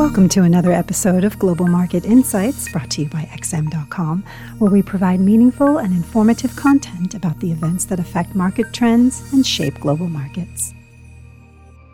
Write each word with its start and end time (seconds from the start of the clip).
Welcome 0.00 0.30
to 0.30 0.44
another 0.44 0.72
episode 0.72 1.24
of 1.24 1.38
Global 1.38 1.66
Market 1.66 2.06
Insights 2.06 2.72
brought 2.72 2.88
to 2.92 3.02
you 3.02 3.08
by 3.10 3.28
XM.com, 3.34 4.24
where 4.56 4.70
we 4.70 4.80
provide 4.80 5.20
meaningful 5.20 5.76
and 5.76 5.92
informative 5.92 6.56
content 6.56 7.12
about 7.12 7.38
the 7.38 7.52
events 7.52 7.84
that 7.84 8.00
affect 8.00 8.34
market 8.34 8.72
trends 8.72 9.30
and 9.34 9.46
shape 9.46 9.78
global 9.78 10.08
markets. 10.08 10.72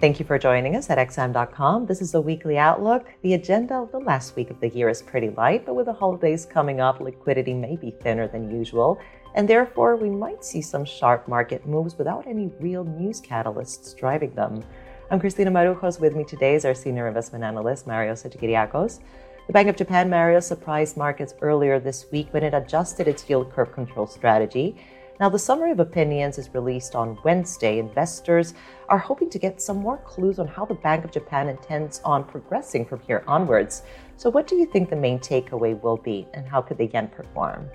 Thank 0.00 0.20
you 0.20 0.24
for 0.24 0.38
joining 0.38 0.76
us 0.76 0.88
at 0.88 0.98
XM.com. 0.98 1.86
This 1.86 2.00
is 2.00 2.14
a 2.14 2.20
weekly 2.20 2.58
outlook. 2.58 3.08
The 3.22 3.34
agenda 3.34 3.74
of 3.74 3.90
the 3.90 3.98
last 3.98 4.36
week 4.36 4.50
of 4.50 4.60
the 4.60 4.68
year 4.68 4.88
is 4.88 5.02
pretty 5.02 5.30
light, 5.30 5.66
but 5.66 5.74
with 5.74 5.86
the 5.86 5.92
holidays 5.92 6.46
coming 6.46 6.80
up, 6.80 7.00
liquidity 7.00 7.54
may 7.54 7.74
be 7.74 7.90
thinner 7.90 8.28
than 8.28 8.56
usual, 8.56 9.00
and 9.34 9.48
therefore 9.48 9.96
we 9.96 10.10
might 10.10 10.44
see 10.44 10.62
some 10.62 10.84
sharp 10.84 11.26
market 11.26 11.66
moves 11.66 11.98
without 11.98 12.24
any 12.28 12.52
real 12.60 12.84
news 12.84 13.20
catalysts 13.20 13.96
driving 13.96 14.32
them. 14.36 14.62
I'm 15.08 15.20
Christina 15.20 15.52
Marujos. 15.52 16.00
With 16.00 16.16
me 16.16 16.24
today 16.24 16.56
is 16.56 16.64
our 16.64 16.74
senior 16.74 17.06
investment 17.06 17.44
analyst, 17.44 17.86
Marios 17.86 18.28
Hadjikyriacos. 18.28 18.98
The 19.46 19.52
Bank 19.52 19.68
of 19.68 19.76
Japan, 19.76 20.10
Mario, 20.10 20.40
surprised 20.40 20.96
markets 20.96 21.32
earlier 21.42 21.78
this 21.78 22.06
week 22.10 22.26
when 22.32 22.42
it 22.42 22.54
adjusted 22.54 23.06
its 23.06 23.30
yield 23.30 23.52
curve 23.52 23.72
control 23.72 24.08
strategy. 24.08 24.76
Now, 25.20 25.28
the 25.28 25.38
summary 25.38 25.70
of 25.70 25.78
opinions 25.78 26.38
is 26.38 26.52
released 26.52 26.96
on 26.96 27.18
Wednesday. 27.22 27.78
Investors 27.78 28.54
are 28.88 28.98
hoping 28.98 29.30
to 29.30 29.38
get 29.38 29.62
some 29.62 29.76
more 29.76 29.98
clues 29.98 30.40
on 30.40 30.48
how 30.48 30.64
the 30.64 30.74
Bank 30.74 31.04
of 31.04 31.12
Japan 31.12 31.48
intends 31.48 32.00
on 32.04 32.24
progressing 32.24 32.84
from 32.84 32.98
here 32.98 33.22
onwards. 33.28 33.82
So, 34.16 34.28
what 34.28 34.48
do 34.48 34.56
you 34.56 34.66
think 34.66 34.90
the 34.90 34.96
main 34.96 35.20
takeaway 35.20 35.80
will 35.80 35.98
be, 35.98 36.26
and 36.34 36.48
how 36.48 36.62
could 36.62 36.78
the 36.78 36.86
yen 36.86 37.06
perform? 37.06 37.70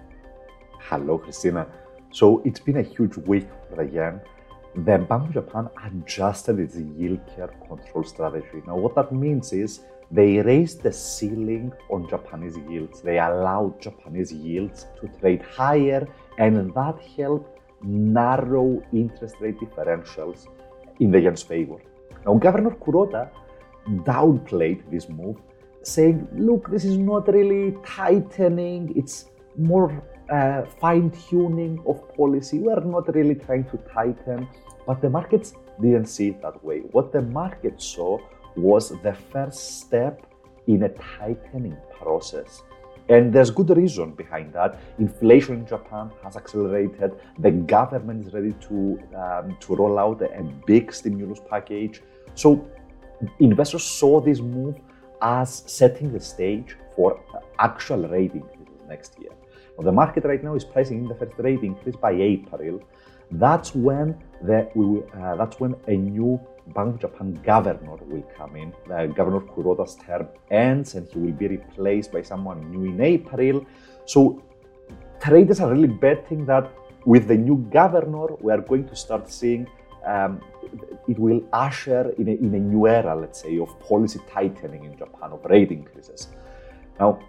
Hello, 0.81 1.17
Christina. 1.17 1.66
So, 2.11 2.41
it's 2.44 2.59
been 2.59 2.75
a 2.75 2.84
huge 2.84 3.16
week 3.16 3.48
for 3.70 3.77
the 3.77 3.89
yen 3.89 4.20
the 4.75 4.98
Bank 4.98 5.27
of 5.27 5.34
Japan 5.34 5.70
adjusted 5.85 6.59
its 6.59 6.77
yield 6.77 7.20
curve 7.35 7.52
control 7.67 8.03
strategy. 8.03 8.63
Now, 8.66 8.77
what 8.77 8.95
that 8.95 9.11
means 9.11 9.52
is 9.52 9.81
they 10.09 10.39
raised 10.39 10.81
the 10.81 10.91
ceiling 10.91 11.73
on 11.89 12.07
Japanese 12.09 12.57
yields. 12.70 13.02
They 13.02 13.19
allowed 13.19 13.81
Japanese 13.81 14.31
yields 14.31 14.88
to 15.00 15.08
trade 15.19 15.41
higher, 15.41 16.08
and 16.38 16.73
that 16.73 17.00
helped 17.17 17.59
narrow 17.83 18.81
interest 18.94 19.36
rate 19.39 19.58
differentials 19.59 20.47
in 21.00 21.11
the 21.11 21.19
yen's 21.19 21.44
favor. 21.44 21.78
Now, 22.25 22.35
Governor 22.35 22.72
Kuroda 22.72 23.30
downplayed 23.88 24.89
this 24.91 25.09
move, 25.09 25.38
saying, 25.83 26.28
look, 26.33 26.69
this 26.69 26.85
is 26.85 26.97
not 26.97 27.28
really 27.28 27.75
tightening, 27.85 28.94
it's 28.95 29.25
more 29.58 30.03
uh, 30.32 30.66
fine 30.80 31.12
tuning 31.30 31.82
of 31.86 32.16
policy. 32.16 32.60
We 32.60 32.72
are 32.72 32.82
not 32.82 33.14
really 33.14 33.36
trying 33.36 33.66
to 33.66 33.78
tighten, 33.94 34.48
but 34.88 35.02
the 35.02 35.10
markets 35.10 35.54
didn't 35.82 36.08
see 36.08 36.30
it 36.30 36.42
that 36.42 36.64
way. 36.64 36.80
What 36.92 37.12
the 37.12 37.22
market 37.22 37.82
saw 37.82 38.20
was 38.56 38.90
the 39.04 39.14
first 39.32 39.82
step 39.82 40.26
in 40.68 40.84
a 40.84 40.90
tightening 40.90 41.78
process. 42.00 42.64
And 43.09 43.34
there's 43.34 43.52
good 43.52 43.70
reason 43.76 44.12
behind 44.12 44.54
that. 44.54 44.80
Inflation 45.00 45.56
in 45.56 45.66
Japan 45.66 46.12
has 46.24 46.38
accelerated. 46.38 47.12
The 47.40 47.52
government 47.52 48.28
is 48.28 48.34
ready 48.34 48.54
to, 48.70 49.00
um, 49.16 49.58
to 49.59 49.76
roll 49.76 50.00
out 50.00 50.22
a, 50.22 50.44
big 50.66 50.94
stimulus 50.94 51.42
package. 51.50 52.02
So 52.36 52.70
investors 53.40 53.84
saw 53.84 54.22
this 54.22 54.40
move 54.40 54.76
as 55.22 55.64
setting 55.66 56.14
the 56.14 56.20
stage 56.20 56.78
for 56.96 57.20
actual 57.59 58.06
increases 58.06 58.82
next 58.88 59.20
year. 59.20 59.31
Well, 59.75 59.86
the 59.86 59.91
market 59.91 60.25
right 60.25 60.44
now 60.44 60.55
is 60.55 60.66
pricing 60.66 61.00
in 61.00 61.08
the 61.08 61.16
first 61.16 61.33
rate 61.38 61.64
increase 61.64 61.95
by 61.95 62.11
April. 62.11 62.81
That's 63.31 63.73
when 63.73 64.22
the, 64.41 64.67
uh, 65.17 65.36
that's 65.36 65.59
when 65.59 65.75
a 65.88 65.95
new 65.95 66.39
Bank 66.67 66.95
of 66.95 67.02
Japan 67.02 67.39
governor 67.44 67.97
will 68.05 68.23
come 68.38 68.55
in. 68.55 68.73
Uh, 68.91 69.08
governor 69.08 69.39
Kuroda's 69.41 69.95
term 69.95 70.28
ends 70.52 70.95
and 70.95 71.08
he 71.08 71.19
will 71.19 71.31
be 71.31 71.47
replaced 71.47 72.11
by 72.11 72.22
someone 72.22 72.69
new 72.72 72.91
in 72.91 73.02
April. 73.02 73.66
So 74.05 74.44
traders 75.19 75.59
are 75.59 75.72
really 75.72 75.88
betting 75.88 76.45
that 76.45 76.72
with 77.06 77.28
the 77.28 77.38
new 77.38 77.57
governor, 77.72 78.28
we 78.40 78.51
are 78.51 78.62
going 78.62 78.88
to 78.90 78.96
start 78.96 79.31
seeing 79.31 79.67
um, 80.06 80.41
it 81.07 81.17
will 81.17 81.44
usher 81.53 82.13
in 82.17 82.28
a, 82.28 82.31
in 82.31 82.53
a 82.53 82.59
new 82.59 82.88
era, 82.88 83.16
let's 83.16 83.41
say, 83.41 83.59
of 83.59 83.79
policy 83.79 84.19
tightening 84.31 84.85
in 84.85 84.97
Japan, 84.97 85.31
of 85.31 85.44
rate 85.46 85.72
increases. 85.72 86.28
Now, 87.00 87.19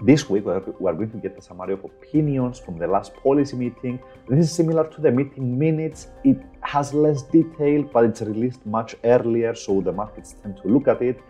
this 0.00 0.30
week, 0.30 0.44
we 0.46 0.52
are, 0.52 0.60
going 0.94 1.10
to 1.10 1.16
get 1.16 1.36
a 1.36 1.42
summary 1.42 1.72
of 1.72 1.84
opinions 1.84 2.58
from 2.58 2.78
the 2.78 2.86
last 2.86 3.14
policy 3.16 3.56
meeting. 3.56 3.98
This 4.28 4.46
is 4.46 4.52
similar 4.52 4.86
to 4.88 5.00
the 5.00 5.10
meeting 5.10 5.58
minutes. 5.58 6.08
It 6.22 6.40
has 6.60 6.94
less 6.94 7.22
detail, 7.22 7.82
but 7.82 8.04
it's 8.04 8.22
released 8.22 8.64
much 8.64 8.94
earlier, 9.02 9.54
so 9.56 9.80
the 9.80 9.92
markets 9.92 10.36
tend 10.40 10.56
to 10.58 10.68
look 10.68 10.86
at 10.86 11.02
it. 11.02 11.20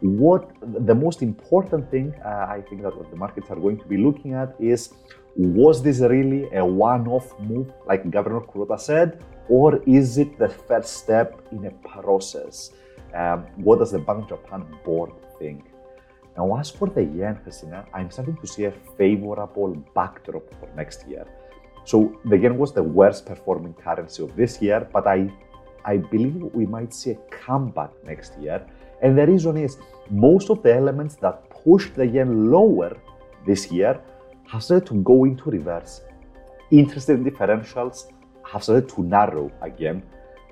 What 0.00 0.50
the 0.62 0.94
most 0.94 1.22
important 1.22 1.90
thing 1.90 2.14
uh, 2.24 2.46
I 2.48 2.62
think 2.68 2.82
that 2.82 2.92
the 3.10 3.16
markets 3.16 3.50
are 3.50 3.56
going 3.56 3.78
to 3.78 3.84
be 3.86 3.96
looking 3.96 4.34
at 4.34 4.54
is 4.60 4.94
was 5.36 5.82
this 5.82 6.00
really 6.00 6.48
a 6.54 6.64
one 6.64 7.08
off 7.08 7.38
move, 7.40 7.72
like 7.86 8.08
Governor 8.10 8.40
Kuroda 8.40 8.78
said, 8.78 9.22
or 9.48 9.82
is 9.84 10.18
it 10.18 10.38
the 10.38 10.48
first 10.48 10.98
step 10.98 11.40
in 11.50 11.66
a 11.66 11.70
process? 11.88 12.72
Um, 13.14 13.46
what 13.56 13.78
does 13.78 13.92
the 13.92 13.98
Bank 13.98 14.30
of 14.30 14.40
Japan 14.40 14.66
board 14.84 15.10
think? 15.38 15.72
Now, 16.36 16.56
as 16.58 16.70
for 16.70 16.88
the 16.88 17.04
yen, 17.04 17.38
Christina, 17.42 17.84
I'm 17.92 18.10
starting 18.10 18.36
to 18.38 18.46
see 18.46 18.64
a 18.64 18.72
favorable 18.96 19.76
backdrop 19.94 20.44
for 20.58 20.68
next 20.74 21.06
year. 21.06 21.26
So 21.84 22.18
the 22.24 22.38
yen 22.38 22.56
was 22.56 22.72
the 22.72 22.82
worst 22.82 23.26
performing 23.26 23.74
currency 23.74 24.22
of 24.22 24.34
this 24.36 24.62
year, 24.62 24.88
but 24.92 25.06
I, 25.06 25.30
I 25.84 25.98
believe 25.98 26.36
we 26.54 26.64
might 26.64 26.94
see 26.94 27.10
a 27.10 27.18
comeback 27.30 27.90
next 28.04 28.38
year. 28.38 28.64
And 29.02 29.18
the 29.18 29.26
reason 29.26 29.56
is 29.56 29.76
most 30.10 30.48
of 30.48 30.62
the 30.62 30.74
elements 30.74 31.16
that 31.16 31.50
pushed 31.50 31.94
the 31.94 32.06
yen 32.06 32.50
lower 32.50 32.96
this 33.46 33.70
year 33.70 34.00
have 34.46 34.62
started 34.62 34.86
to 34.86 34.94
go 35.02 35.24
into 35.24 35.50
reverse. 35.50 36.02
Interest 36.70 37.08
rate 37.08 37.24
differentials 37.24 38.10
have 38.44 38.62
started 38.62 38.88
to 38.90 39.02
narrow 39.02 39.50
again 39.60 40.02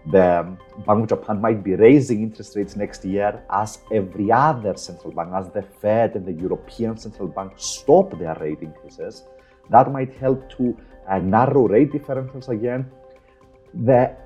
the 0.07 0.57
Bank 0.87 1.03
of 1.03 1.09
Japan 1.09 1.41
might 1.41 1.63
be 1.63 1.75
raising 1.75 2.23
interest 2.23 2.57
rates 2.57 2.75
next 2.75 3.05
year 3.05 3.43
as 3.51 3.81
every 3.93 4.33
other 4.33 4.75
central 4.77 5.13
bank, 5.13 5.31
as 5.35 5.51
the 5.51 5.63
Fed 5.63 6.17
and 6.17 6.25
the 6.25 6.33
European 6.33 6.97
Central 6.97 7.29
Bank 7.29 7.53
stop 7.57 8.19
their 8.19 8.35
rate 8.41 8.61
increases. 8.63 9.25
That 9.69 9.93
might 9.93 10.15
help 10.15 10.49
to 10.57 10.77
uh, 11.09 11.19
narrow 11.19 11.69
rate 11.69 11.93
differentials 11.93 12.49
again. 12.49 12.91
The, 13.75 14.17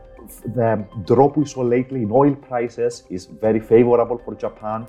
the 0.55 0.87
drop 1.05 1.37
we 1.37 1.45
saw 1.45 1.63
lately 1.63 2.03
in 2.03 2.11
oil 2.13 2.35
prices 2.35 3.03
is 3.11 3.27
very 3.27 3.61
favorable 3.61 4.19
for 4.25 4.35
Japan. 4.35 4.87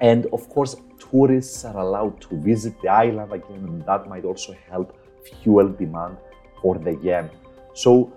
And 0.00 0.26
of 0.32 0.48
course, 0.48 0.76
tourists 1.10 1.64
are 1.64 1.76
allowed 1.76 2.20
to 2.22 2.36
visit 2.40 2.80
the 2.80 2.88
island 2.88 3.32
again, 3.32 3.64
and 3.68 3.84
that 3.84 4.08
might 4.08 4.24
also 4.24 4.56
help 4.70 4.96
fuel 5.42 5.68
demand 5.68 6.16
for 6.62 6.78
the 6.78 6.96
yen. 6.96 7.30
So 7.74 8.12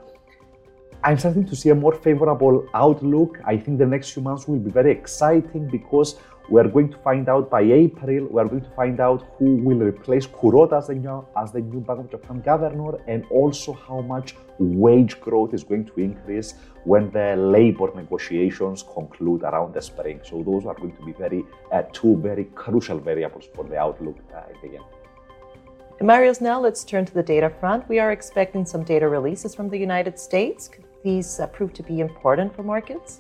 I'm 1.03 1.17
starting 1.17 1.45
to 1.45 1.55
see 1.55 1.69
a 1.69 1.75
more 1.75 1.95
favorable 1.95 2.67
outlook. 2.75 3.39
I 3.43 3.57
think 3.57 3.79
the 3.79 3.87
next 3.87 4.11
few 4.11 4.21
months 4.21 4.47
will 4.47 4.59
be 4.59 4.69
very 4.69 4.91
exciting 4.91 5.67
because 5.67 6.19
we 6.47 6.61
are 6.61 6.67
going 6.67 6.89
to 6.91 6.97
find 6.97 7.27
out 7.27 7.49
by 7.49 7.61
April, 7.61 8.27
we 8.29 8.39
are 8.39 8.47
going 8.47 8.61
to 8.61 8.69
find 8.71 8.99
out 8.99 9.25
who 9.39 9.55
will 9.55 9.79
replace 9.79 10.27
Kuroda 10.27 10.77
as 10.77 10.87
the 10.87 10.93
new, 10.93 11.25
as 11.35 11.51
the 11.51 11.61
new 11.61 11.79
Bank 11.79 12.01
of 12.01 12.11
Japan 12.11 12.41
governor 12.41 12.99
and 13.07 13.25
also 13.31 13.73
how 13.73 14.01
much 14.01 14.35
wage 14.59 15.19
growth 15.21 15.55
is 15.55 15.63
going 15.63 15.85
to 15.85 15.99
increase 15.99 16.53
when 16.83 17.09
the 17.09 17.35
labor 17.35 17.89
negotiations 17.95 18.83
conclude 18.83 19.41
around 19.41 19.73
the 19.73 19.81
spring. 19.81 20.19
So 20.23 20.43
those 20.43 20.67
are 20.67 20.75
going 20.75 20.95
to 20.97 21.05
be 21.05 21.13
very 21.13 21.43
uh, 21.71 21.81
two 21.93 22.17
very 22.17 22.45
crucial 22.53 22.99
variables 22.99 23.47
for 23.55 23.63
the 23.63 23.77
outlook 23.77 24.17
uh, 24.35 24.41
again. 24.63 24.83
Marios, 25.99 26.41
now 26.41 26.59
let's 26.59 26.83
turn 26.83 27.05
to 27.05 27.13
the 27.13 27.23
data 27.23 27.49
front. 27.49 27.87
We 27.89 27.97
are 27.97 28.11
expecting 28.11 28.65
some 28.65 28.83
data 28.83 29.07
releases 29.07 29.55
from 29.55 29.69
the 29.69 29.77
United 29.77 30.19
States 30.19 30.69
these 31.03 31.39
uh, 31.39 31.47
prove 31.47 31.73
to 31.73 31.83
be 31.83 31.99
important 31.99 32.55
for 32.55 32.63
markets? 32.63 33.19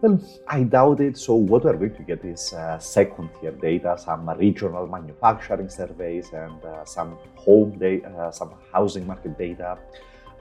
Well, 0.00 0.20
I 0.48 0.64
doubt 0.64 1.00
it. 1.00 1.16
So, 1.16 1.34
what 1.34 1.64
we're 1.64 1.74
going 1.74 1.94
to 1.94 2.02
get 2.02 2.24
is 2.24 2.52
uh, 2.52 2.78
second 2.78 3.30
tier 3.40 3.52
data, 3.52 3.96
some 3.96 4.28
regional 4.30 4.86
manufacturing 4.86 5.68
surveys, 5.68 6.32
and 6.32 6.64
uh, 6.64 6.84
some 6.84 7.18
home 7.36 7.78
data, 7.78 8.08
uh, 8.08 8.30
some 8.32 8.52
housing 8.72 9.06
market 9.06 9.38
data. 9.38 9.78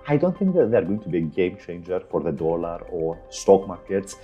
I 0.07 0.18
don't 0.18 0.35
think 0.38 0.56
that 0.56 0.71
they're 0.71 0.81
going 0.81 1.01
to 1.01 1.09
be 1.09 1.19
a 1.19 1.21
game 1.21 1.57
changer 1.63 2.00
for 2.09 2.21
the 2.21 2.31
dollar 2.31 2.77
or 2.89 3.19
stock 3.29 3.67
markets. 3.67 4.15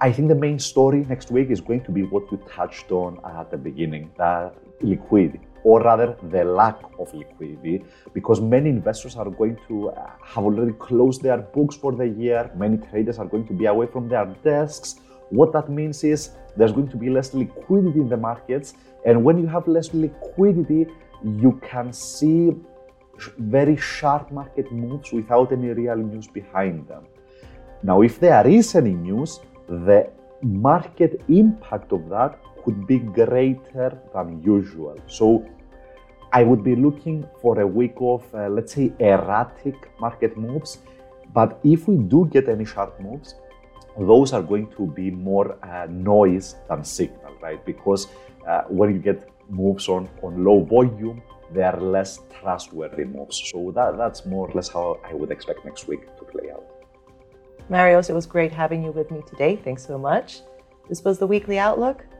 I 0.00 0.10
think 0.10 0.28
the 0.28 0.34
main 0.34 0.58
story 0.58 1.04
next 1.08 1.30
week 1.30 1.50
is 1.50 1.60
going 1.60 1.84
to 1.84 1.92
be 1.92 2.02
what 2.02 2.30
we 2.32 2.38
touched 2.48 2.90
on 2.90 3.20
at 3.24 3.50
the 3.50 3.56
beginning 3.56 4.10
the 4.16 4.52
liquidity 4.80 5.40
or 5.64 5.82
rather 5.82 6.16
the 6.30 6.44
lack 6.44 6.78
of 6.98 7.12
liquidity, 7.14 7.84
because 8.14 8.40
many 8.40 8.70
investors 8.70 9.16
are 9.16 9.28
going 9.28 9.56
to 9.68 9.90
uh, 9.90 10.10
have 10.22 10.44
already 10.44 10.72
closed 10.72 11.22
their 11.22 11.38
books 11.38 11.76
for 11.76 11.92
the 11.92 12.06
year. 12.06 12.50
Many 12.56 12.78
traders 12.78 13.18
are 13.18 13.26
going 13.26 13.46
to 13.46 13.52
be 13.52 13.66
away 13.66 13.86
from 13.86 14.08
their 14.08 14.26
desks. 14.44 15.00
What 15.30 15.52
that 15.52 15.68
means 15.68 16.02
is 16.02 16.30
there's 16.56 16.72
going 16.72 16.88
to 16.88 16.96
be 16.96 17.10
less 17.10 17.34
liquidity 17.34 18.00
in 18.00 18.08
the 18.08 18.16
markets, 18.16 18.74
and 19.06 19.22
when 19.22 19.38
you 19.38 19.46
have 19.46 19.68
less 19.68 19.92
liquidity, 19.94 20.86
you 21.22 21.60
can 21.62 21.92
see 21.92 22.52
very 23.38 23.76
sharp 23.76 24.30
market 24.32 24.72
moves 24.72 25.12
without 25.12 25.52
any 25.52 25.68
real 25.68 25.96
news 25.96 26.26
behind 26.26 26.88
them. 26.88 27.06
Now, 27.82 28.00
if 28.02 28.18
there 28.18 28.46
is 28.46 28.74
any 28.74 28.94
news, 28.94 29.40
the 29.68 30.10
market 30.42 31.20
impact 31.28 31.92
of 31.92 32.08
that 32.08 32.38
could 32.64 32.86
be 32.86 32.98
greater 32.98 33.98
than 34.14 34.42
usual. 34.42 34.96
So 35.06 35.46
I 36.32 36.42
would 36.42 36.62
be 36.62 36.76
looking 36.76 37.26
for 37.40 37.60
a 37.60 37.66
week 37.66 37.94
of, 38.00 38.22
uh, 38.34 38.48
let's 38.48 38.72
say, 38.74 38.92
erratic 38.98 39.90
market 40.00 40.36
moves. 40.36 40.78
But 41.32 41.60
if 41.64 41.88
we 41.88 41.96
do 41.96 42.28
get 42.30 42.48
any 42.48 42.64
sharp 42.64 43.00
moves, 43.00 43.34
those 43.98 44.32
are 44.32 44.42
going 44.42 44.68
to 44.76 44.86
be 44.86 45.10
more 45.10 45.58
uh, 45.64 45.86
noise 45.90 46.56
than 46.68 46.84
signal, 46.84 47.34
right? 47.40 47.64
Because 47.64 48.08
uh, 48.46 48.62
when 48.68 48.92
you 48.92 48.98
get 48.98 49.28
moves 49.48 49.88
on, 49.88 50.08
on 50.22 50.44
low 50.44 50.60
volume, 50.62 51.22
they 51.52 51.62
are 51.62 51.80
less 51.80 52.20
trustworthy 52.40 53.04
moves. 53.04 53.50
So 53.50 53.72
that, 53.74 53.96
that's 53.96 54.24
more 54.24 54.48
or 54.48 54.52
less 54.54 54.68
how 54.68 55.00
I 55.04 55.14
would 55.14 55.30
expect 55.32 55.64
next 55.64 55.88
week 55.88 56.06
to 56.18 56.24
play 56.24 56.50
out. 56.52 56.64
Marios, 57.68 58.08
it 58.08 58.14
was 58.14 58.26
great 58.26 58.52
having 58.52 58.84
you 58.84 58.92
with 58.92 59.10
me 59.10 59.22
today. 59.28 59.56
Thanks 59.56 59.84
so 59.84 59.98
much. 59.98 60.42
This 60.88 61.04
was 61.04 61.18
the 61.18 61.26
Weekly 61.26 61.58
Outlook 61.58 62.04